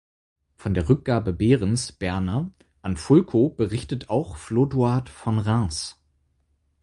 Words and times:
Von 0.55 0.73
der 0.73 0.89
Rückgabe 0.89 1.31
Behrens 1.31 1.91
("Berna") 1.91 2.51
an 2.81 2.97
Fulko 2.97 3.49
berichtet 3.49 4.09
auch 4.09 4.35
Flodoard 4.37 5.09
von 5.09 5.37
Reims. 5.37 6.01